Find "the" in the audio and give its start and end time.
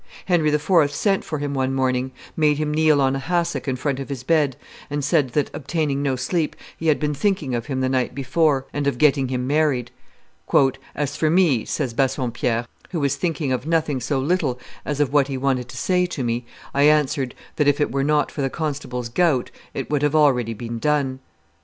7.81-7.87, 18.41-18.49